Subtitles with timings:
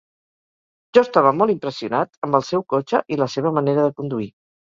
[0.97, 4.27] Jo estava molt impressionat amb el seu cotxe i la seva manera de conduir.